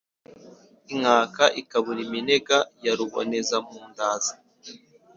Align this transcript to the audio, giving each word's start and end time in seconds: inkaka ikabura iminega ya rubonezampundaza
inkaka 0.93 1.43
ikabura 1.61 1.99
iminega 2.07 2.57
ya 2.85 2.93
rubonezampundaza 2.97 4.33